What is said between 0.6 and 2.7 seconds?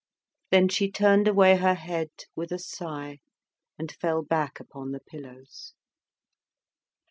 she turned away her head with a